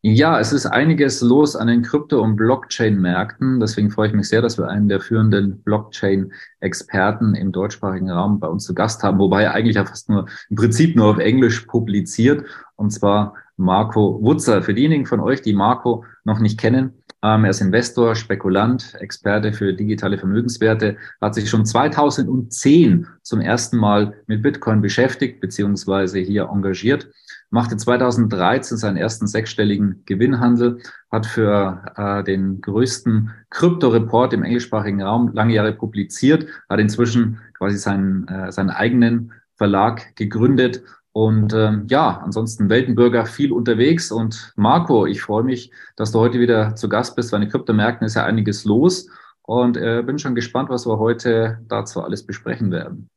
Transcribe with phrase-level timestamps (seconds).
[0.00, 3.58] Ja, es ist einiges los an den Krypto- und Blockchain-Märkten.
[3.58, 8.46] Deswegen freue ich mich sehr, dass wir einen der führenden Blockchain-Experten im deutschsprachigen Raum bei
[8.46, 11.62] uns zu Gast haben, wobei er eigentlich ja fast nur im Prinzip nur auf Englisch
[11.62, 12.44] publiziert,
[12.76, 14.62] und zwar Marco Wutzer.
[14.62, 16.92] Für diejenigen von euch, die Marco noch nicht kennen,
[17.24, 23.78] ähm, er ist Investor, Spekulant, Experte für digitale Vermögenswerte, hat sich schon 2010 zum ersten
[23.78, 27.08] Mal mit Bitcoin beschäftigt, beziehungsweise hier engagiert
[27.50, 30.80] machte 2013 seinen ersten sechsstelligen Gewinnhandel,
[31.10, 37.78] hat für äh, den größten Krypto-Report im englischsprachigen Raum lange Jahre publiziert, hat inzwischen quasi
[37.78, 44.12] seinen, äh, seinen eigenen Verlag gegründet und ähm, ja, ansonsten Weltenbürger viel unterwegs.
[44.12, 48.06] Und Marco, ich freue mich, dass du heute wieder zu Gast bist, weil in Kryptomärkten
[48.06, 49.08] ist ja einiges los.
[49.42, 53.08] Und äh, bin schon gespannt, was wir heute dazu alles besprechen werden.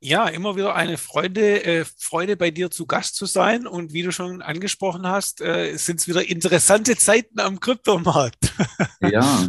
[0.00, 3.66] Ja, immer wieder eine Freude, äh, Freude bei dir zu Gast zu sein.
[3.66, 8.52] Und wie du schon angesprochen hast, äh, sind es wieder interessante Zeiten am Kryptomarkt.
[9.00, 9.48] ja,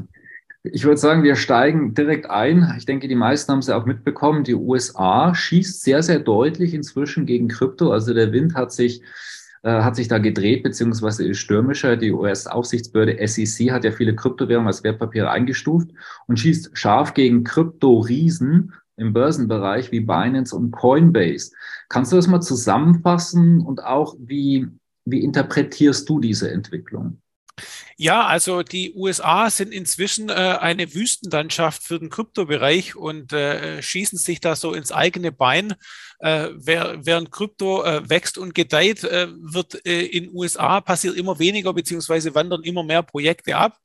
[0.64, 2.74] ich würde sagen, wir steigen direkt ein.
[2.78, 4.46] Ich denke, die meisten haben es ja auch mitbekommen.
[4.46, 7.92] Die USA schießt sehr, sehr deutlich inzwischen gegen Krypto.
[7.92, 9.02] Also der Wind hat sich
[9.64, 11.98] äh, hat sich da gedreht, beziehungsweise ist stürmischer.
[11.98, 15.90] Die US-Aufsichtsbehörde SEC hat ja viele Kryptowährungen als Wertpapiere eingestuft
[16.28, 21.52] und schießt scharf gegen Krypto-Riesen im Börsenbereich wie Binance und Coinbase.
[21.88, 24.68] Kannst du das mal zusammenfassen und auch wie,
[25.06, 27.22] wie interpretierst du diese Entwicklung?
[27.96, 34.20] Ja, also die USA sind inzwischen äh, eine Wüstenlandschaft für den Kryptobereich und äh, schießen
[34.20, 35.74] sich da so ins eigene Bein.
[36.20, 41.74] Äh, während Krypto äh, wächst und gedeiht, äh, wird äh, in USA passiert immer weniger
[41.74, 43.78] beziehungsweise wandern immer mehr Projekte ab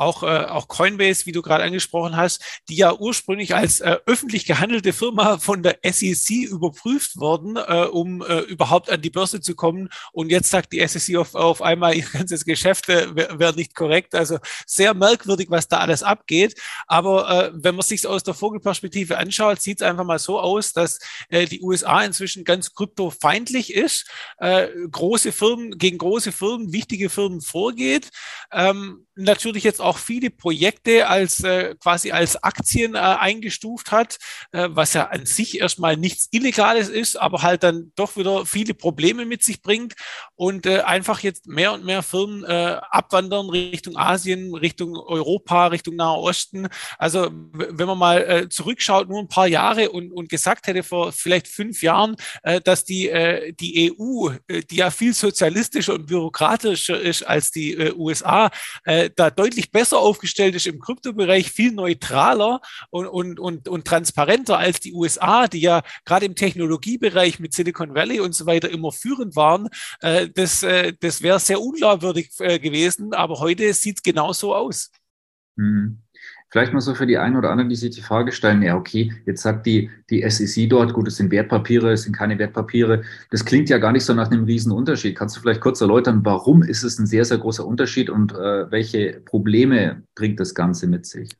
[0.00, 4.46] auch, äh, auch Coinbase, wie du gerade angesprochen hast, die ja ursprünglich als äh, öffentlich
[4.46, 7.58] gehandelte Firma von der SEC überprüft wurden,
[7.90, 9.90] um überhaupt an die Börse zu kommen.
[10.12, 14.14] Und jetzt sagt die SEC auf, auf einmal, ihr ganzes Geschäft wäre wär nicht korrekt.
[14.14, 16.58] Also sehr merkwürdig, was da alles abgeht.
[16.86, 20.98] Aber wenn man sich aus der Vogelperspektive anschaut, sieht es einfach mal so aus, dass
[21.30, 24.08] die USA inzwischen ganz kryptofeindlich ist,
[24.38, 28.10] äh, große Firmen gegen große Firmen, wichtige Firmen vorgeht.
[28.52, 34.18] Ähm, natürlich jetzt auch viele Projekte als äh, quasi als Aktien äh, eingestuft hat,
[34.52, 38.74] äh, was ja an sich erstmal nichts Illegales ist, aber halt dann doch wieder viele
[38.74, 39.94] Probleme mit sich bringt
[40.34, 45.96] und äh, einfach jetzt mehr und mehr Firmen äh, abwandern Richtung Asien, Richtung Europa, Richtung
[45.96, 46.68] Nahe Osten.
[46.98, 51.48] Also wenn man mal zurückschaut, nur ein paar Jahre und, und gesagt hätte vor vielleicht
[51.48, 57.00] fünf Jahren, äh, dass die, äh, die EU, äh, die ja viel sozialistischer und bürokratischer
[57.00, 58.50] ist als die USA,
[58.84, 62.60] da deutlich besser aufgestellt ist im Kryptobereich, viel neutraler
[62.90, 67.94] und, und, und, und transparenter als die USA, die ja gerade im Technologiebereich mit Silicon
[67.94, 69.68] Valley und so weiter immer führend waren.
[70.00, 74.90] Das das wäre sehr unglaubwürdig gewesen, aber heute sieht es genauso aus.
[75.56, 76.02] Mhm.
[76.50, 79.12] Vielleicht mal so für die einen oder anderen, die sich die Frage stellen, ja, okay,
[79.24, 83.02] jetzt sagt die, die SEC dort, gut, es sind Wertpapiere, es sind keine Wertpapiere.
[83.30, 85.16] Das klingt ja gar nicht so nach einem riesen Unterschied.
[85.16, 88.70] Kannst du vielleicht kurz erläutern, warum ist es ein sehr, sehr großer Unterschied und äh,
[88.70, 91.30] welche Probleme bringt das Ganze mit sich?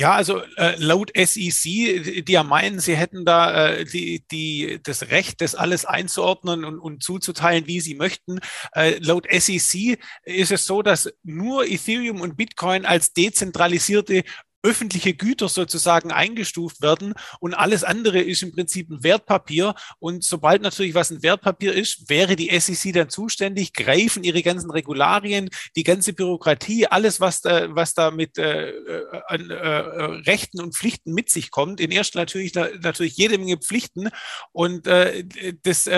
[0.00, 4.80] Ja, also äh, laut SEC, die, die ja meinen, sie hätten da äh, die, die,
[4.82, 8.40] das Recht, das alles einzuordnen und, und zuzuteilen, wie sie möchten.
[8.72, 14.24] Äh, laut SEC ist es so, dass nur Ethereum und Bitcoin als dezentralisierte
[14.62, 19.74] öffentliche Güter sozusagen eingestuft werden und alles andere ist im Prinzip ein Wertpapier.
[19.98, 24.70] Und sobald natürlich was ein Wertpapier ist, wäre die SEC dann zuständig, greifen ihre ganzen
[24.70, 30.74] Regularien, die ganze Bürokratie, alles, was da, was da mit äh, äh, äh, Rechten und
[30.74, 31.80] Pflichten mit sich kommt.
[31.80, 34.10] In erster natürlich natürlich jede Menge Pflichten
[34.52, 35.24] und äh,
[35.62, 35.88] das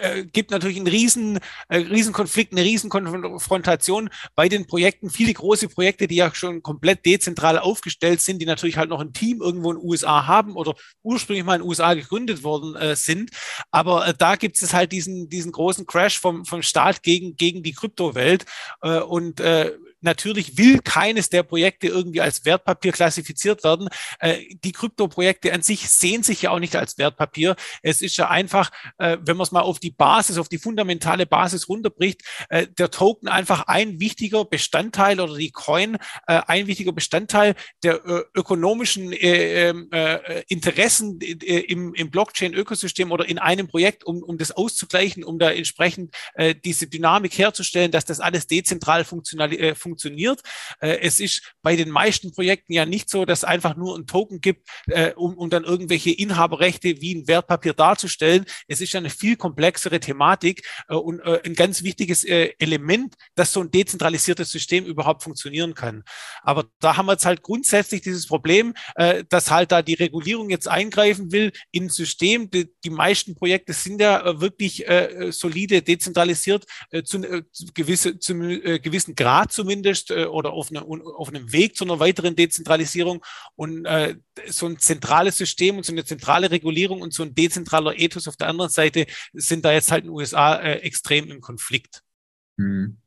[0.00, 1.38] äh, gibt natürlich einen riesen,
[1.68, 5.10] äh, riesen Konflikt, eine riesen Konfrontation bei den Projekten.
[5.10, 9.12] Viele große Projekte, die ja schon komplett dezentral aufgestellt sind, die natürlich halt noch ein
[9.12, 12.96] Team irgendwo in den USA haben oder ursprünglich mal in den USA gegründet worden äh,
[12.96, 13.30] sind.
[13.70, 17.62] Aber äh, da gibt es halt diesen, diesen großen Crash vom, vom Staat gegen, gegen
[17.62, 18.44] die Kryptowelt.
[18.82, 19.72] Äh, und äh,
[20.04, 23.88] natürlich will keines der Projekte irgendwie als Wertpapier klassifiziert werden.
[24.20, 27.56] Äh, die Kryptoprojekte an sich sehen sich ja auch nicht als Wertpapier.
[27.82, 31.26] Es ist ja einfach, äh, wenn man es mal auf die Basis, auf die fundamentale
[31.26, 35.96] Basis runterbricht, äh, der Token einfach ein wichtiger Bestandteil oder die Coin
[36.26, 38.00] ein wichtiger Bestandteil der
[38.34, 44.52] ökonomischen äh, ähm, äh, Interessen im, im Blockchain-Ökosystem oder in einem Projekt, um, um das
[44.52, 46.14] auszugleichen, um da entsprechend
[46.64, 50.40] diese Dynamik herzustellen, dass das alles dezentral funktional, äh, funktioniert.
[50.80, 54.40] Äh, es ist bei den meisten Projekten ja nicht so, dass einfach nur ein Token
[54.40, 58.44] gibt, äh, um, um dann irgendwelche Inhaberrechte wie ein Wertpapier darzustellen.
[58.66, 63.14] Es ist ja eine viel komplexere Thematik äh, und äh, ein ganz wichtiges äh, Element,
[63.36, 66.02] dass so ein dezentralisiertes System überhaupt funktionieren kann.
[66.42, 70.50] Aber da haben wir jetzt halt grundsätzlich dieses Problem, äh, dass halt da die Regulierung
[70.50, 72.50] jetzt eingreifen will in ein System.
[72.50, 77.42] Die, die meisten Projekte sind ja äh, wirklich äh, solide dezentralisiert äh, zu, äh,
[77.74, 82.00] gewisse, zu äh, gewissen Grad zumindest äh, oder auf, eine, auf einem Weg zu einer
[82.00, 83.24] weiteren Dezentralisierung.
[83.56, 84.16] Und äh,
[84.46, 88.36] so ein zentrales System und so eine zentrale Regulierung und so ein dezentraler Ethos auf
[88.36, 92.02] der anderen Seite sind da jetzt halt in den USA äh, extrem im Konflikt.
[92.58, 92.98] Hm.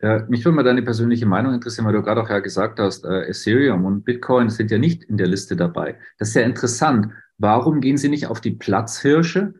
[0.00, 3.04] Ja, mich würde mal deine persönliche Meinung interessieren, weil du gerade auch ja gesagt hast,
[3.04, 5.98] äh, Ethereum und Bitcoin sind ja nicht in der Liste dabei.
[6.18, 7.12] Das ist ja interessant.
[7.36, 9.54] Warum gehen sie nicht auf die Platzhirsche?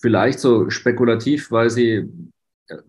[0.00, 2.08] Vielleicht so spekulativ, weil sie äh,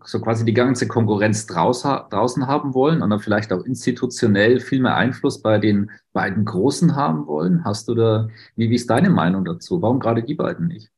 [0.04, 4.96] so quasi die ganze Konkurrenz draußen haben wollen und dann vielleicht auch institutionell viel mehr
[4.96, 7.64] Einfluss bei den beiden Großen haben wollen.
[7.64, 9.82] Hast du da, wie, wie ist deine Meinung dazu?
[9.82, 10.90] Warum gerade die beiden nicht?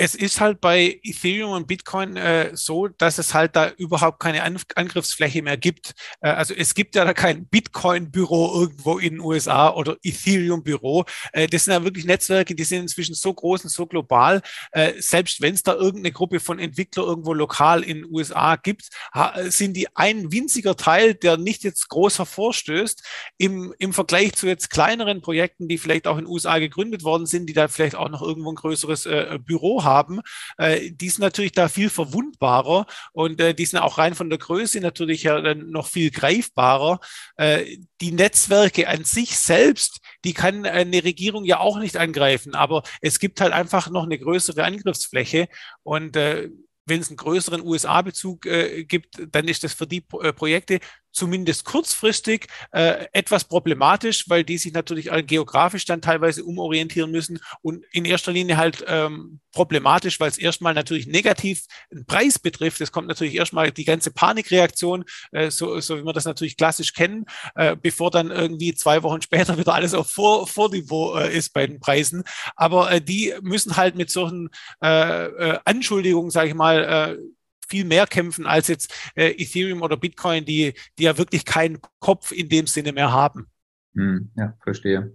[0.00, 4.44] Es ist halt bei Ethereum und Bitcoin äh, so, dass es halt da überhaupt keine
[4.44, 5.94] An Angriffsfläche mehr gibt.
[6.22, 11.04] Äh, also es gibt ja da kein Bitcoin-Büro irgendwo in den USA oder Ethereum-Büro.
[11.34, 14.40] Äh, das sind ja wirklich Netzwerke, die sind inzwischen so groß und so global.
[14.72, 18.88] Äh, selbst wenn es da irgendeine Gruppe von Entwicklern irgendwo lokal in den USA gibt,
[19.48, 23.02] sind die ein winziger Teil, der nicht jetzt groß hervorstößt,
[23.36, 27.26] im, im Vergleich zu jetzt kleineren Projekten, die vielleicht auch in den USA gegründet worden
[27.26, 30.20] sind, die da vielleicht auch noch irgendwo ein größeres äh, Büro haben haben,
[30.58, 34.38] äh, die sind natürlich da viel verwundbarer und äh, die sind auch rein von der
[34.38, 37.00] Größe natürlich ja dann noch viel greifbarer.
[37.36, 42.82] Äh, die Netzwerke an sich selbst, die kann eine Regierung ja auch nicht angreifen, aber
[43.00, 45.48] es gibt halt einfach noch eine größere Angriffsfläche
[45.82, 46.48] und äh,
[46.86, 50.80] wenn es einen größeren USA-Bezug äh, gibt, dann ist das für die äh, Projekte
[51.12, 57.84] zumindest kurzfristig äh, etwas problematisch, weil die sich natürlich geografisch dann teilweise umorientieren müssen und
[57.92, 62.80] in erster Linie halt ähm, problematisch, weil es erstmal natürlich negativ einen Preis betrifft.
[62.80, 66.92] Es kommt natürlich erstmal die ganze Panikreaktion, äh, so, so wie wir das natürlich klassisch
[66.94, 71.52] kennen, äh, bevor dann irgendwie zwei Wochen später wieder alles auf Vor Vorniveau äh, ist
[71.52, 72.24] bei den Preisen.
[72.56, 74.50] Aber äh, die müssen halt mit solchen
[74.82, 77.39] äh, äh, Anschuldigungen, sage ich mal, äh,
[77.70, 82.32] viel mehr kämpfen als jetzt äh, Ethereum oder Bitcoin, die, die ja wirklich keinen Kopf
[82.32, 83.46] in dem Sinne mehr haben.
[83.94, 85.12] Hm, ja, verstehe.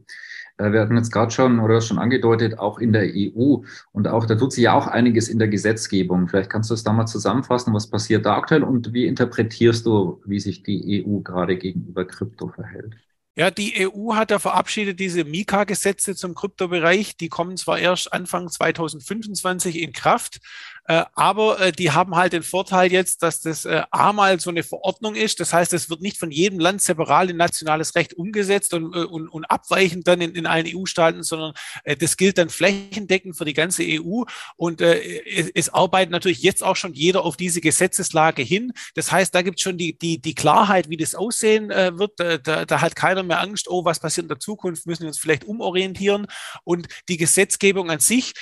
[0.58, 3.58] Äh, wir hatten jetzt gerade schon oder schon angedeutet, auch in der EU
[3.92, 6.28] und auch da tut sich ja auch einiges in der Gesetzgebung.
[6.28, 10.22] Vielleicht kannst du es da mal zusammenfassen, was passiert da aktuell und wie interpretierst du,
[10.26, 12.96] wie sich die EU gerade gegenüber Krypto verhält?
[13.38, 17.18] Ja, die EU hat ja verabschiedet diese Mika-Gesetze zum Kryptobereich.
[17.18, 20.40] Die kommen zwar erst Anfang 2025 in Kraft,
[20.88, 24.64] äh, aber äh, die haben halt den Vorteil jetzt, dass das äh, einmal so eine
[24.64, 25.42] Verordnung ist.
[25.42, 29.28] Das heißt, es wird nicht von jedem Land separat in nationales Recht umgesetzt und, und,
[29.28, 31.54] und abweichend dann in, in allen EU-Staaten, sondern
[32.00, 34.24] das gilt dann flächendeckend für die ganze EU.
[34.56, 38.72] Und es, es arbeitet natürlich jetzt auch schon jeder auf diese Gesetzeslage hin.
[38.94, 42.20] Das heißt, da gibt es schon die, die, die Klarheit, wie das aussehen wird.
[42.20, 45.20] Da, da hat keiner mehr Angst, oh, was passiert in der Zukunft, müssen wir uns
[45.20, 46.28] vielleicht umorientieren.
[46.64, 48.34] Und die Gesetzgebung an sich,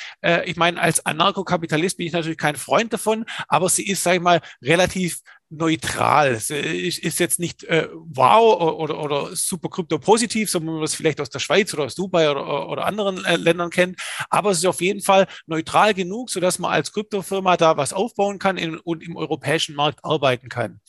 [0.46, 4.24] ich meine, als Anarchokapitalist bin ich natürlich kein Freund davon, aber sie ist, sage ich
[4.24, 5.22] mal, relativ
[5.58, 6.36] neutral.
[6.40, 11.22] Sie ist jetzt nicht äh, wow oder, oder super kryptopositiv, so wie man das vielleicht
[11.22, 14.00] aus der Schweiz oder aus Dubai oder, oder anderen äh, Ländern kennt.
[14.30, 18.40] Aber es ist auf jeden Fall neutral genug, sodass man als Kryptofirma da was aufbauen
[18.40, 20.80] kann in, und im europäischen Markt arbeiten kann.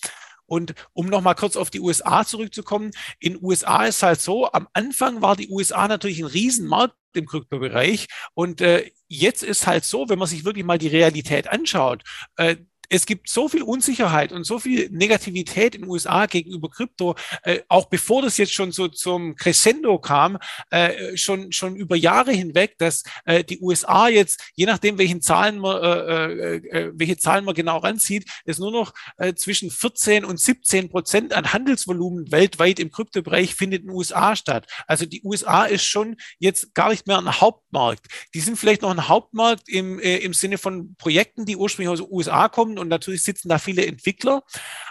[0.46, 5.22] Und um nochmal kurz auf die USA zurückzukommen, in USA ist halt so, am Anfang
[5.22, 8.08] war die USA natürlich ein Riesenmarkt im Kryptobereich.
[8.34, 12.02] Und äh, jetzt ist halt so, wenn man sich wirklich mal die Realität anschaut,
[12.36, 12.56] äh,
[12.88, 17.61] es gibt so viel Unsicherheit und so viel Negativität in den USA gegenüber Krypto, äh,
[17.69, 20.38] auch bevor das jetzt schon so zum Crescendo kam,
[20.71, 25.59] äh, schon, schon über Jahre hinweg, dass äh, die USA jetzt, je nachdem, welchen Zahlen
[25.59, 28.93] man, äh, äh, äh, welche Zahlen man genau ranzieht, es nur noch
[29.37, 34.67] zwischen 14 und 17 Prozent an Handelsvolumen weltweit im Kryptobereich findet in den USA statt.
[34.87, 38.07] Also die USA ist schon jetzt gar nicht mehr ein Hauptmarkt.
[38.35, 42.12] Die sind vielleicht noch ein Hauptmarkt im, im Sinne von Projekten, die ursprünglich aus den
[42.12, 44.43] USA kommen, spannend und natürlich sitzen da viele Entwickler.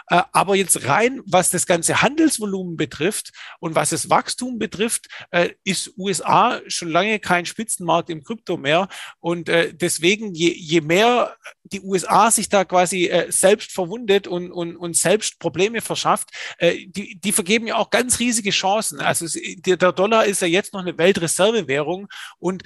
[0.08, 5.50] Äh, aber jetzt rein, was das ganze Handelsvolumen betrifft und was das Wachstum betrifft, äh,
[5.64, 8.88] ist USA schon lange kein Spitzenmarkt im Krypto mehr.
[9.20, 14.76] Und äh, deswegen, je, je mehr die USA sich da quasi selbst verwundet und, und,
[14.76, 16.28] und selbst Probleme verschafft,
[16.60, 19.00] die, die vergeben ja auch ganz riesige Chancen.
[19.00, 19.26] Also
[19.64, 22.64] der Dollar ist ja jetzt noch eine Weltreservewährung und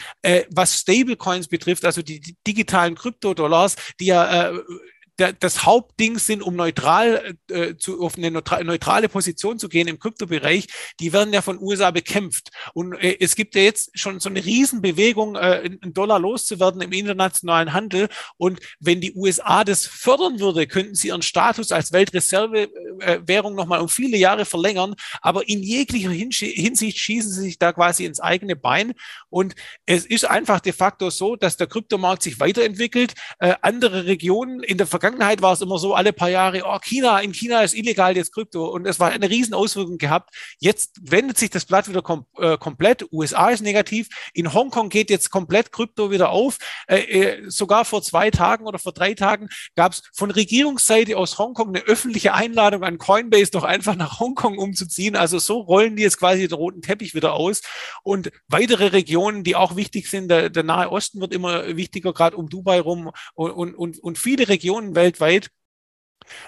[0.50, 4.52] was Stablecoins betrifft, also die digitalen Kryptodollars, die ja
[5.18, 10.66] das Hauptding sind, um neutral äh, zu, auf eine neutrale Position zu gehen im Kryptobereich,
[11.00, 12.47] die werden ja von USA bekämpft.
[12.74, 16.92] Und äh, es gibt ja jetzt schon so eine Riesenbewegung, äh, einen Dollar loszuwerden im
[16.92, 18.08] internationalen Handel.
[18.36, 23.88] Und wenn die USA das fördern würde, könnten sie ihren Status als Weltreservewährung nochmal um
[23.88, 24.94] viele Jahre verlängern.
[25.20, 28.94] Aber in jeglicher Hinsicht schießen sie sich da quasi ins eigene Bein.
[29.30, 29.54] Und
[29.86, 33.14] es ist einfach de facto so, dass der Kryptomarkt sich weiterentwickelt.
[33.38, 37.20] Äh, andere Regionen in der Vergangenheit war es immer so, alle paar Jahre, oh, China,
[37.20, 40.34] in China ist illegal jetzt Krypto und es war eine riesen Auswirkung gehabt.
[40.58, 43.06] Jetzt wendet sich das Blatt wieder kom äh, komplett.
[43.12, 44.08] USA ist negativ.
[44.34, 46.58] In Hongkong geht jetzt komplett Krypto wieder auf.
[46.86, 51.38] Äh, äh, sogar vor zwei Tagen oder vor drei Tagen gab es von Regierungsseite aus
[51.38, 55.16] Hongkong eine öffentliche Einladung an Coinbase, doch einfach nach Hongkong umzuziehen.
[55.16, 57.62] Also so rollen die jetzt quasi den roten Teppich wieder aus.
[58.02, 62.36] Und weitere Regionen, die auch wichtig sind, der, der Nahe Osten wird immer wichtiger, gerade
[62.36, 65.50] um Dubai rum und, und, und, und viele Regionen weltweit.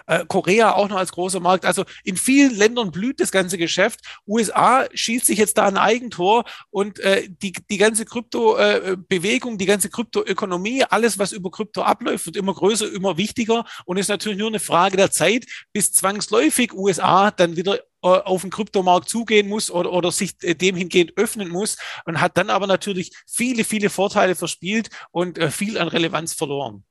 [0.06, 1.64] Äh, Korea auch noch als großer Markt.
[1.64, 4.00] Also in vielen Ländern blüht das ganze Geschäft.
[4.26, 9.66] USA schießt sich jetzt da ein Eigentor und äh, die, die ganze Krypto-Bewegung, äh, die
[9.66, 14.38] ganze Kryptoökonomie, alles, was über Krypto abläuft, wird immer größer, immer wichtiger und ist natürlich
[14.38, 19.46] nur eine Frage der Zeit, bis zwangsläufig USA dann wieder äh, auf den Kryptomarkt zugehen
[19.46, 23.62] muss oder, oder sich äh, dem hingehend öffnen muss und hat dann aber natürlich viele,
[23.62, 26.84] viele Vorteile verspielt und äh, viel an Relevanz verloren.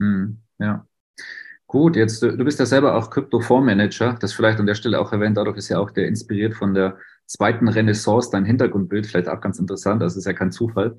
[0.00, 0.87] Hm, ja.
[1.68, 5.36] Gut, jetzt du, bist ja selber auch Krypto-Fondsmanager, das vielleicht an der Stelle auch erwähnt,
[5.36, 6.96] dadurch ist ja auch der inspiriert von der
[7.26, 10.96] zweiten Renaissance dein Hintergrundbild, vielleicht auch ganz interessant, das ist ja kein Zufall.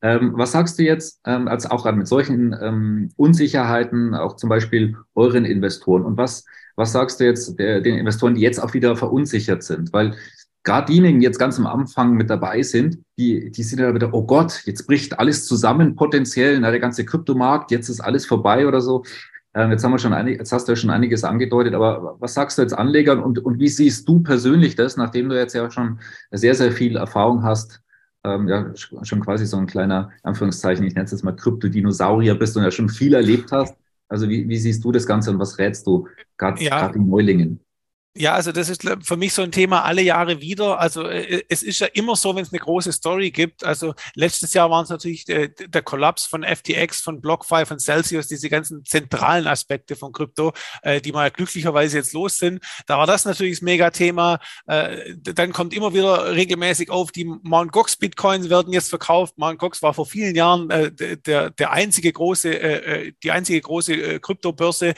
[0.00, 4.48] Ähm, was sagst du jetzt, ähm, als auch gerade mit solchen ähm, Unsicherheiten, auch zum
[4.48, 6.46] Beispiel euren Investoren und was,
[6.76, 9.92] was sagst du jetzt der, den Investoren, die jetzt auch wieder verunsichert sind?
[9.92, 10.14] Weil
[10.64, 14.14] gerade diejenigen, die jetzt ganz am Anfang mit dabei sind, die, die sind ja wieder,
[14.14, 18.66] oh Gott, jetzt bricht alles zusammen potenziell, na, der ganze Kryptomarkt, jetzt ist alles vorbei
[18.66, 19.04] oder so.
[19.56, 22.34] Ähm, jetzt haben wir schon einig, jetzt hast du ja schon einiges angedeutet, aber was
[22.34, 25.70] sagst du jetzt Anlegern und, und wie siehst du persönlich das, nachdem du jetzt ja
[25.70, 25.98] schon
[26.30, 27.80] sehr, sehr viel Erfahrung hast,
[28.22, 32.54] ähm, ja, schon quasi so ein kleiner, Anführungszeichen, ich nenne es jetzt mal Kryptodinosaurier bist
[32.58, 33.74] und ja schon viel erlebt hast.
[34.08, 36.88] Also wie, wie siehst du das Ganze und was rätst du gerade ja.
[36.88, 37.60] den Neulingen?
[38.18, 40.80] Ja, also das ist für mich so ein Thema alle Jahre wieder.
[40.80, 43.62] Also äh, es ist ja immer so, wenn es eine große Story gibt.
[43.62, 48.26] Also letztes Jahr waren es natürlich der, der Kollaps von FTX, von BlockFi, von Celsius,
[48.26, 52.64] diese ganzen zentralen Aspekte von Krypto, äh, die mal glücklicherweise jetzt los sind.
[52.86, 54.38] Da war das natürlich das Megathema.
[54.66, 57.72] Äh, dann kommt immer wieder regelmäßig auf, die Mt.
[57.72, 59.34] Gox Bitcoins werden jetzt verkauft.
[59.36, 59.58] Mt.
[59.58, 64.94] Gox war vor vielen Jahren der, der einzige große, die einzige große Kryptobörse.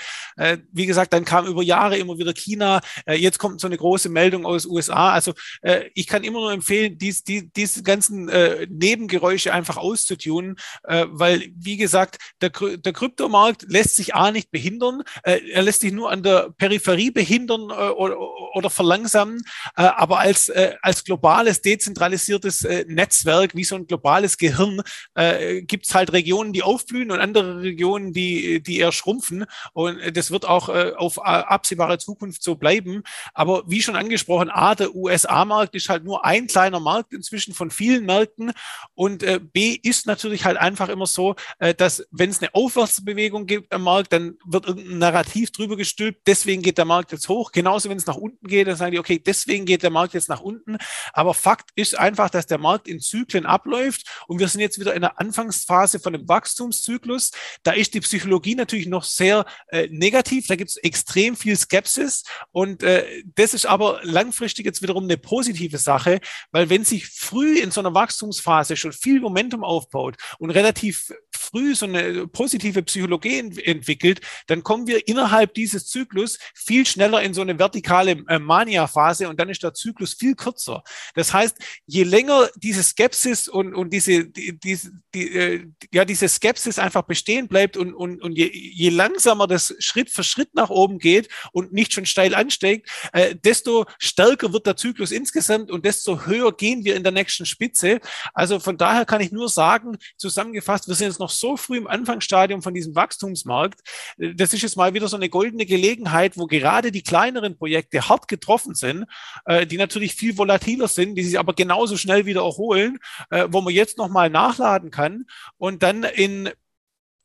[0.73, 4.09] Wie gesagt, dann kam über Jahre immer wieder China äh, jetzt kommt so eine große
[4.09, 5.13] Meldung aus USA.
[5.13, 10.57] Also äh, ich kann immer nur empfehlen, dies, die, diese ganzen äh, Nebengeräusche einfach auszutunen,
[10.85, 15.81] äh, weil, wie gesagt, der, der Kryptomarkt lässt sich A nicht behindern, äh, er lässt
[15.81, 18.19] sich nur an der Peripherie behindern äh, oder,
[18.55, 19.43] oder verlangsamen,
[19.77, 24.83] äh, aber als, äh, als globales, dezentralisiertes äh, Netzwerk, wie so ein globales Gehirn,
[25.15, 29.45] äh, gibt es halt Regionen, die aufblühen und andere Regionen, die, die eher schrumpfen.
[29.73, 32.98] Und das wird auch äh, auf äh, absehbare Zukunft so bleiben.
[33.35, 37.71] Aber wie schon angesprochen, A, der USA-Markt ist halt nur ein kleiner Markt inzwischen von
[37.71, 38.53] vielen Märkten.
[38.95, 43.47] Und äh, B ist natürlich halt einfach immer so, äh, dass wenn es eine Aufwärtsbewegung
[43.47, 47.53] gibt am Markt, dann wird irgendein Narrativ drüber gestülpt, deswegen geht der Markt jetzt hoch.
[47.53, 50.29] Genauso, wenn es nach unten geht, dann sagen die, okay, deswegen geht der Markt jetzt
[50.29, 50.77] nach unten.
[51.13, 54.95] Aber Fakt ist einfach, dass der Markt in Zyklen abläuft und wir sind jetzt wieder
[54.95, 57.31] in der Anfangsphase von einem Wachstumszyklus.
[57.63, 60.47] Da ist die Psychologie natürlich noch sehr äh, negativ.
[60.47, 65.19] Da gibt es extrem viel Skepsis und äh, das ist aber langfristig jetzt wiederum eine
[65.19, 66.21] positive Sache,
[66.53, 71.13] weil wenn sich früh in so einer Wachstumsphase schon viel Momentum aufbaut und relativ
[71.51, 77.23] früh so eine positive Psychologie ent entwickelt, dann kommen wir innerhalb dieses Zyklus viel schneller
[77.23, 80.83] in so eine vertikale äh, Mania-Phase und dann ist der Zyklus viel kürzer.
[81.15, 84.79] Das heißt, je länger diese Skepsis und, und diese, die, die,
[85.15, 89.75] die, äh, ja, diese Skepsis einfach bestehen bleibt und, und, und je, je langsamer das
[89.79, 94.67] Schritt für Schritt nach oben geht und nicht schon steil ansteigt, äh, desto stärker wird
[94.67, 98.01] der Zyklus insgesamt und desto höher gehen wir in der nächsten Spitze.
[98.35, 101.87] Also von daher kann ich nur sagen, zusammengefasst, wir sind jetzt noch so früh im
[101.87, 103.81] Anfangsstadium von diesem Wachstumsmarkt.
[104.19, 108.09] Äh, das ist jetzt mal wieder so eine goldene Gelegenheit, wo gerade die kleineren Projekte
[108.09, 109.07] hart getroffen sind,
[109.45, 112.99] äh, die natürlich viel volatiler sind, die sich aber genauso schnell wieder erholen,
[113.31, 115.27] äh, wo man jetzt nochmal nachladen kann
[115.57, 116.51] und dann in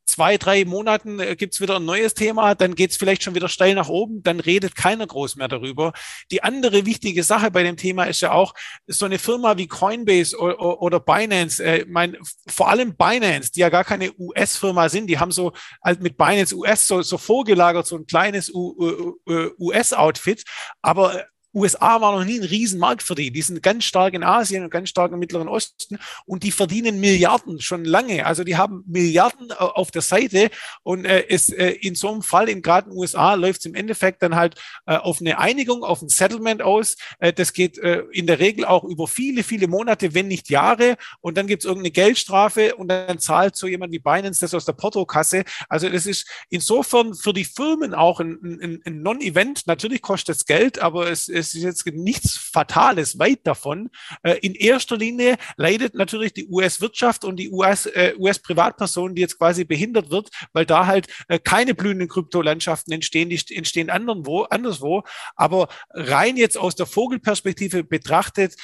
[0.06, 3.76] zwei, drei Monaten äh, gibt's wieder ein neues Thema, dann geht's vielleicht schon wieder steil
[3.76, 5.94] nach oben, dann redet keiner groß mehr darüber.
[6.32, 8.54] Die andere wichtige Sache bei dem Thema ist ja auch,
[8.88, 12.18] so eine Firma wie Coinbase oder, oder Binance, äh, mein,
[12.48, 16.56] vor allem Binance, die ja gar keine US-Firma sind, die haben so halt mit Binance
[16.56, 20.44] US so, so vorgelagert, so ein kleines US-Outfit,
[20.82, 23.32] aber USA war noch nie ein Riesenmarkt für die.
[23.32, 27.00] Die sind ganz stark in Asien und ganz stark im Mittleren Osten und die verdienen
[27.00, 28.26] Milliarden schon lange.
[28.26, 30.50] Also die haben Milliarden äh, auf der Seite
[30.82, 33.76] und äh, es, äh, in so einem Fall, in gerade den USA, läuft es im
[33.76, 34.56] Endeffekt dann halt
[34.86, 36.96] äh, auf eine Einigung, auf ein Settlement aus.
[37.20, 40.98] Äh, das geht äh, in der Regel auch über viele, viele Monate, wenn nicht Jahre
[41.22, 44.66] und dann gibt es irgendeine Geldstrafe und dann zahlt so jemand wie Binance das aus
[44.66, 45.44] der Portokasse.
[45.70, 49.68] Also das ist insofern für die Firmen auch ein, ein, ein Non-Event.
[49.68, 53.90] Natürlich kostet es Geld, aber es, es es ist jetzt nichts Fatales, weit davon.
[54.24, 59.66] Äh, in erster Linie leidet natürlich die US-Wirtschaft und die US-Privatperson, äh, die jetzt quasi
[59.66, 65.04] behindert wird, weil da halt äh, keine blühenden Kryptolandschaften entstehen, die entstehen anderswo, anderswo.
[65.36, 68.56] Aber rein jetzt aus der Vogelperspektive betrachtet,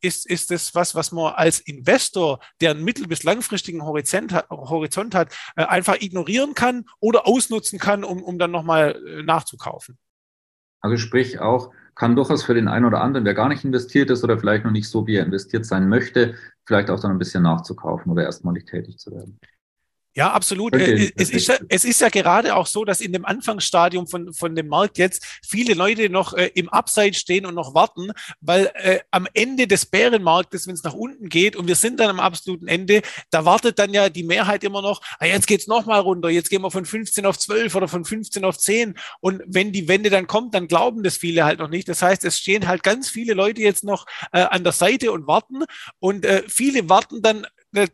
[0.00, 4.48] ist, ist das was, was man als Investor, der einen mittel- bis langfristigen Horizont hat,
[4.50, 9.98] Horizont hat einfach ignorieren kann oder ausnutzen kann, um, um dann nochmal nachzukaufen.
[10.80, 14.22] Also sprich auch, kann durchaus für den einen oder anderen, der gar nicht investiert ist
[14.22, 17.42] oder vielleicht noch nicht so, wie er investiert sein möchte, vielleicht auch dann ein bisschen
[17.42, 19.38] nachzukaufen oder erstmalig tätig zu werden.
[20.14, 20.74] Ja, absolut.
[20.74, 24.32] Okay, es, ist ja, es ist ja gerade auch so, dass in dem Anfangsstadium von,
[24.32, 28.10] von dem Markt jetzt viele Leute noch äh, im Upside stehen und noch warten,
[28.40, 32.10] weil äh, am Ende des Bärenmarktes, wenn es nach unten geht und wir sind dann
[32.10, 35.86] am absoluten Ende, da wartet dann ja die Mehrheit immer noch, ah, jetzt geht's noch
[35.86, 39.42] mal runter, jetzt gehen wir von 15 auf 12 oder von 15 auf 10 und
[39.46, 41.88] wenn die Wende dann kommt, dann glauben das viele halt noch nicht.
[41.88, 45.28] Das heißt, es stehen halt ganz viele Leute jetzt noch äh, an der Seite und
[45.28, 45.62] warten
[46.00, 47.86] und äh, viele warten dann äh,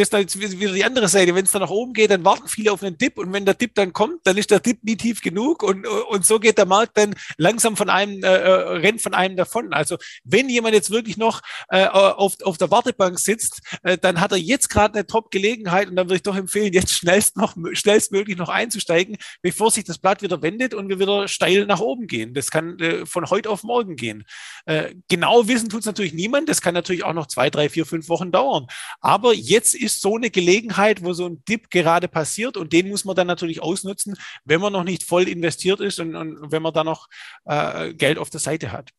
[0.00, 0.26] das dann
[0.60, 1.34] wieder die andere Seite.
[1.34, 3.54] Wenn es dann nach oben geht, dann warten viele auf einen Dip und wenn der
[3.54, 6.66] Dip dann kommt, dann ist der Dip nie tief genug und, und so geht der
[6.66, 9.72] Markt dann langsam von einem, äh, äh, rennt von einem davon.
[9.72, 14.32] Also wenn jemand jetzt wirklich noch äh, auf, auf der Wartebank sitzt, äh, dann hat
[14.32, 18.36] er jetzt gerade eine Top-Gelegenheit und dann würde ich doch empfehlen, jetzt schnellst noch, schnellstmöglich
[18.36, 22.34] noch einzusteigen, bevor sich das Blatt wieder wendet und wir wieder steil nach oben gehen.
[22.34, 24.24] Das kann äh, von heute auf morgen gehen.
[24.66, 26.48] Äh, genau wissen tut es natürlich niemand.
[26.48, 28.66] Das kann natürlich auch noch zwei, drei, vier, fünf Wochen dauern.
[29.00, 32.88] Aber jetzt ist ist so eine Gelegenheit, wo so ein Dip gerade passiert und den
[32.88, 36.62] muss man dann natürlich ausnutzen, wenn man noch nicht voll investiert ist und, und wenn
[36.62, 37.08] man da noch
[37.44, 38.90] äh, Geld auf der Seite hat.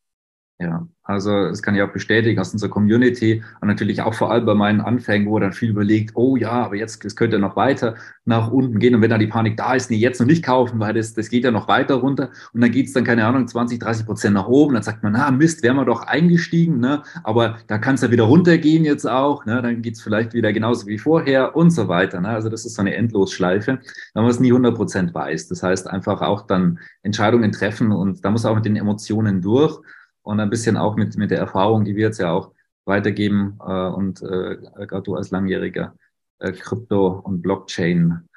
[0.60, 4.44] Ja, also das kann ich auch bestätigen aus unserer Community und natürlich auch vor allem
[4.44, 7.94] bei meinen Anfängen, wo dann viel überlegt, oh ja, aber jetzt es könnte noch weiter
[8.24, 10.80] nach unten gehen und wenn da die Panik da ist, nee, jetzt noch nicht kaufen,
[10.80, 13.78] weil das, das geht ja noch weiter runter und dann geht's dann, keine Ahnung, 20,
[13.78, 17.04] 30 Prozent nach oben, dann sagt man, na Mist, wären wir doch eingestiegen, ne?
[17.22, 19.62] aber da kann es ja wieder runtergehen jetzt auch, ne?
[19.62, 22.20] dann geht's vielleicht wieder genauso wie vorher und so weiter.
[22.20, 22.30] Ne?
[22.30, 23.78] Also das ist so eine Endlosschleife,
[24.14, 25.46] wenn man es nie 100 Prozent weiß.
[25.46, 29.80] Das heißt einfach auch dann Entscheidungen treffen und da muss auch mit den Emotionen durch
[30.28, 32.52] und ein bisschen auch mit, mit der Erfahrung, die wir jetzt ja auch
[32.84, 35.94] weitergeben äh, und äh, gerade du als langjähriger
[36.38, 38.28] äh, Krypto- und Blockchain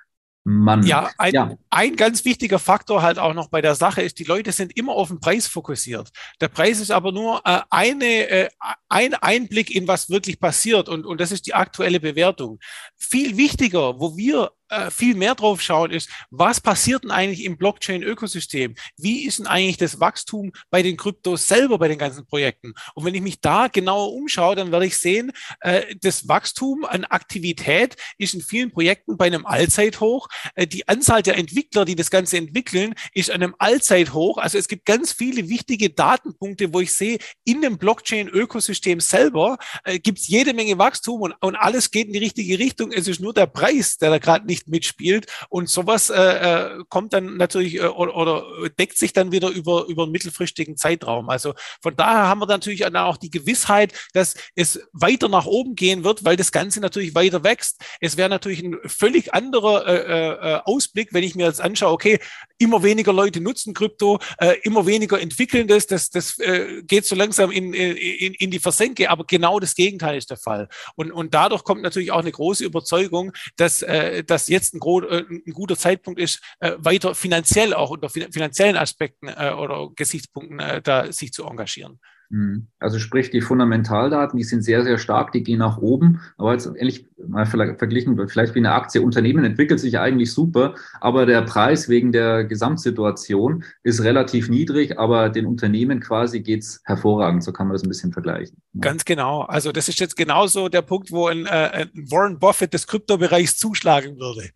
[0.44, 0.84] Mann.
[0.84, 4.24] Ja ein, ja, ein ganz wichtiger Faktor halt auch noch bei der Sache ist, die
[4.24, 6.10] Leute sind immer auf den Preis fokussiert.
[6.40, 8.50] Der Preis ist aber nur äh, eine, äh,
[8.88, 12.58] ein Einblick in was wirklich passiert und, und das ist die aktuelle Bewertung.
[12.96, 17.58] Viel wichtiger, wo wir äh, viel mehr drauf schauen, ist, was passiert denn eigentlich im
[17.58, 18.76] Blockchain-Ökosystem?
[18.98, 22.74] Wie ist denn eigentlich das Wachstum bei den Kryptos selber, bei den ganzen Projekten?
[22.96, 27.04] Und wenn ich mich da genauer umschaue, dann werde ich sehen, äh, das Wachstum an
[27.04, 30.30] Aktivität ist in vielen Projekten bei einem Allzeithoch.
[30.56, 34.38] Äh, die Anzahl der Entwickler, die das Ganze entwickeln, ist an einem Allzeithoch.
[34.38, 40.00] Also es gibt ganz viele wichtige Datenpunkte, wo ich sehe, in dem Blockchain-Ökosystem selber äh,
[40.00, 42.94] gibt es jede Menge Wachstum und, und alles geht in die richtige Richtung.
[42.94, 45.28] Es ist nur der Preis, der da gerade nicht nicht mitspielt.
[45.50, 49.86] Und sowas äh, äh, kommt dann natürlich äh, oder, oder, deckt sich dann wieder über,
[49.88, 51.30] über einen mittelfristigen Zeitraum.
[51.30, 55.76] Also von daher haben wir natürlich dann auch die Gewissheit, dass es weiter nach oben
[55.76, 57.82] gehen wird, weil das Ganze natürlich weiter wächst.
[58.00, 62.20] Es wäre natürlich ein völlig anderer äh, äh, Ausblick, wenn ich mir jetzt anschaue, okay,
[62.58, 67.16] immer weniger Leute nutzen Krypto, äh, immer weniger entwickeln das, das, das äh, geht so
[67.16, 70.68] langsam in, in, in die Versenke, aber genau das Gegenteil ist der Fall.
[70.96, 75.24] Und, und dadurch kommt natürlich auch eine große Überzeugung, dass, äh, dass jetzt ein, äh,
[75.30, 80.82] ein guter Zeitpunkt ist, äh, weiter finanziell auch unter finanziellen Aspekten äh, oder Gesichtspunkten äh,
[80.82, 82.00] da sich zu engagieren.
[82.32, 82.68] Mhm.
[82.80, 86.22] Also sprich, die Fundamentaldaten, die sind sehr, sehr stark, die gehen nach oben.
[86.38, 91.26] Aber jetzt ehrlich mal verglichen, vielleicht wie eine Aktie, Unternehmen entwickelt sich eigentlich super, aber
[91.26, 97.44] der Preis wegen der Gesamtsituation ist relativ niedrig, aber den Unternehmen quasi geht's hervorragend.
[97.44, 98.58] So kann man das ein bisschen vergleichen.
[98.80, 99.42] Ganz genau.
[99.42, 103.58] Also das ist jetzt genauso der Punkt, wo ein, äh, ein Warren Buffett des Kryptobereichs
[103.58, 104.52] zuschlagen würde.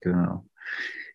[0.00, 0.44] Genau.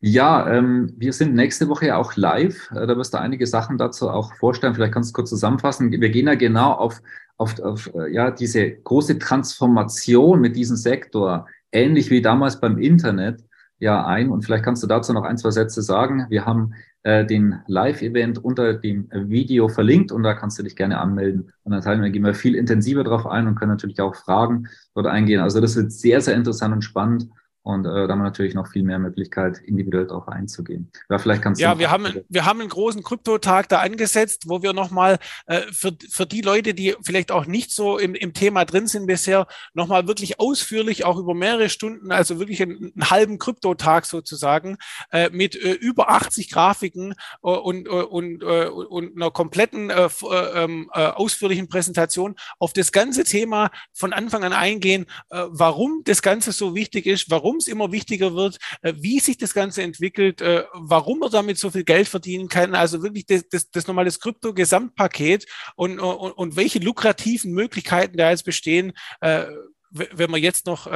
[0.06, 2.70] Ja, ähm, wir sind nächste Woche ja auch live.
[2.72, 4.76] Äh, da wirst du einige Sachen dazu auch vorstellen.
[4.76, 5.94] Vielleicht kannst du kurz zusammenfassen.
[5.94, 7.02] Wir gehen ja genau auf,
[7.38, 13.46] auf, auf äh, ja, diese große Transformation mit diesem Sektor, ähnlich wie damals beim Internet,
[13.80, 14.30] ja ein.
[14.30, 16.26] Und vielleicht kannst du dazu noch ein, zwei Sätze sagen.
[16.28, 21.00] Wir haben äh, den Live-Event unter dem Video verlinkt und da kannst du dich gerne
[21.00, 24.16] anmelden und dann teilen wir, gehen wir viel intensiver drauf ein und können natürlich auch
[24.16, 25.40] Fragen dort eingehen.
[25.40, 27.30] Also das wird sehr, sehr interessant und spannend.
[27.64, 30.92] Und äh, da haben wir natürlich noch viel mehr Möglichkeit, individuell darauf einzugehen.
[31.10, 31.64] Ja, vielleicht kannst du.
[31.64, 35.94] Ja, wir haben, wir haben einen großen Kryptotag da angesetzt, wo wir nochmal äh, für,
[36.10, 40.08] für die Leute, die vielleicht auch nicht so im, im Thema drin sind bisher, nochmal
[40.08, 44.78] wirklich ausführlich, auch über mehrere Stunden, also wirklich einen, einen halben Kryptotag sozusagen,
[45.12, 50.10] äh, mit äh, über 80 Grafiken äh, und, äh, und, äh, und einer kompletten äh,
[50.22, 56.02] äh, ähm, äh, ausführlichen Präsentation auf das ganze Thema von Anfang an eingehen, äh, warum
[56.04, 59.54] das Ganze so wichtig ist, warum warum es immer wichtiger wird, äh, wie sich das
[59.54, 62.74] Ganze entwickelt, äh, warum man damit so viel Geld verdienen kann.
[62.74, 68.46] Also wirklich das, das, das normale Krypto-Gesamtpaket und, und, und welche lukrativen Möglichkeiten da jetzt
[68.46, 69.46] bestehen, äh,
[69.92, 70.88] wenn man jetzt noch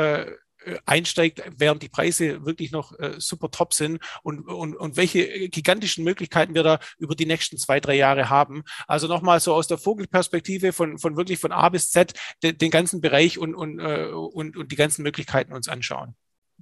[0.85, 6.03] einsteigt, während die Preise wirklich noch äh, super top sind und, und, und welche gigantischen
[6.03, 8.63] Möglichkeiten wir da über die nächsten zwei, drei Jahre haben.
[8.87, 12.71] Also nochmal so aus der Vogelperspektive von, von wirklich von A bis Z den, den
[12.71, 16.15] ganzen Bereich und, und, äh, und, und die ganzen Möglichkeiten uns anschauen.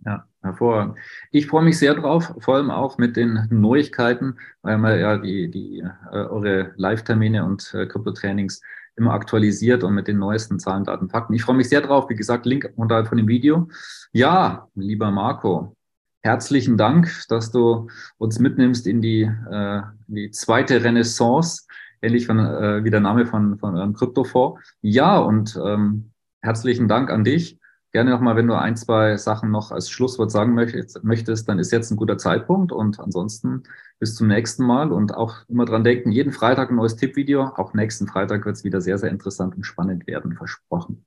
[0.03, 0.97] Ja, hervorragend.
[1.31, 5.49] Ich freue mich sehr drauf, vor allem auch mit den Neuigkeiten, weil man ja die,
[5.49, 8.62] die äh, eure Live-Termine und äh, Krypto-Trainings
[8.97, 11.34] immer aktualisiert und mit den neuesten Zahlen, Daten, Fakten.
[11.34, 12.10] Ich freue mich sehr drauf.
[12.10, 13.67] Wie gesagt, Link unterhalb von dem Video.
[14.12, 15.75] Ja, lieber Marco,
[16.21, 21.63] herzlichen Dank, dass du uns mitnimmst in die, äh, die zweite Renaissance,
[22.01, 24.62] ähnlich von, äh, wie der Name von, von eurem Kryptofonds.
[24.81, 27.60] Ja, und ähm, herzlichen Dank an dich
[27.95, 31.91] gerne nochmal, wenn du ein, zwei Sachen noch als Schlusswort sagen möchtest, dann ist jetzt
[31.91, 33.63] ein guter Zeitpunkt und ansonsten
[33.99, 37.53] bis zum nächsten Mal und auch immer dran denken, jeden Freitag ein neues Tippvideo.
[37.55, 41.05] Auch nächsten Freitag wird es wieder sehr, sehr interessant und spannend werden, versprochen.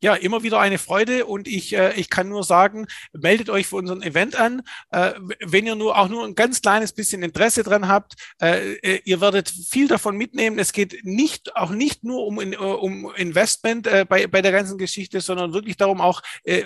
[0.00, 3.76] Ja, immer wieder eine Freude und ich, äh, ich kann nur sagen, meldet euch für
[3.76, 4.62] unseren Event an.
[4.90, 9.00] Äh, wenn ihr nur auch nur ein ganz kleines bisschen Interesse dran habt, äh, äh
[9.04, 10.58] ihr werdet viel davon mitnehmen.
[10.58, 14.78] Es geht nicht, auch nicht nur um, äh, um Investment äh, bei, bei der ganzen
[14.78, 16.22] Geschichte, sondern wirklich darum auch,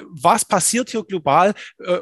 [0.09, 1.55] was passiert hier global,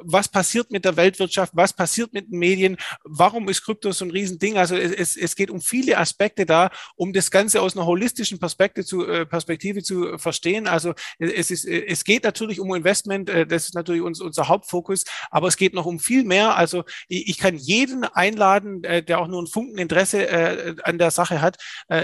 [0.03, 4.11] was passiert mit der Weltwirtschaft, was passiert mit den Medien, warum ist Krypto so ein
[4.11, 4.57] Riesending.
[4.59, 8.85] Also es, es geht um viele Aspekte da, um das Ganze aus einer holistischen Perspektive
[8.87, 10.67] zu, Perspektive zu verstehen.
[10.67, 15.05] Also es, ist, es geht natürlich um Investment, äh, das ist natürlich uns, unser Hauptfokus,
[15.31, 16.57] aber es geht noch um viel mehr.
[16.57, 21.11] Also ich kann jeden einladen, äh, der auch nur ein Funken Interesse äh, an der
[21.11, 21.57] Sache hat,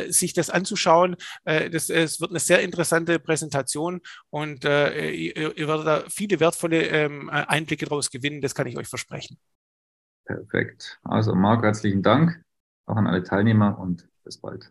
[0.08, 1.16] sich das anzuschauen.
[1.44, 7.30] Das, es wird eine sehr interessante Präsentation und ihr, ihr werdet da viele wertvolle ähm,
[7.30, 9.38] Einblicke daraus gewinnen, das kann ich euch versprechen.
[10.24, 11.00] Perfekt.
[11.02, 12.42] Also Marc, herzlichen Dank
[12.90, 14.70] auch an alle Teilnehmer und bis bald.